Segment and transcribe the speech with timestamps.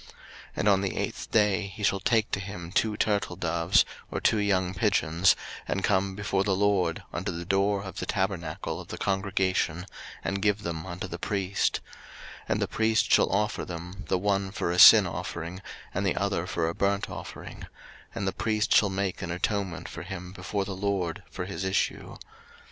[0.03, 0.09] 03:015:014
[0.55, 4.73] And on the eighth day he shall take to him two turtledoves, or two young
[4.73, 5.35] pigeons,
[5.67, 9.85] and come before the LORD unto the door of the tabernacle of the congregation,
[10.23, 11.81] and give them unto the priest:
[12.47, 15.61] 03:015:015 And the priest shall offer them, the one for a sin offering,
[15.93, 17.67] and the other for a burnt offering;
[18.15, 22.15] and the priest shall make an atonement for him before the LORD for his issue.